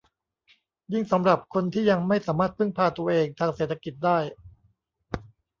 [0.93, 4.17] ยิ่งสำหรับคนที่ยังไม่สามารถพึ่งพาตัวเองทางเศรษฐกิจได้